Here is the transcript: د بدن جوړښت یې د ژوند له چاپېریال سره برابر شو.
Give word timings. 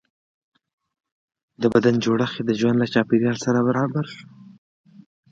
د 1.61 1.63
بدن 1.73 1.95
جوړښت 2.03 2.35
یې 2.39 2.43
د 2.45 2.51
ژوند 2.59 2.77
له 2.79 2.87
چاپېریال 2.93 3.37
سره 3.45 3.59
برابر 3.67 4.05
شو. 4.15 4.25